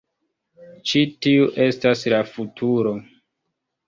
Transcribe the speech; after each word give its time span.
Ĉi 0.91 1.01
tiu 1.25 1.43
estas 1.65 2.01
la 2.13 2.21
futuro. 2.31 2.95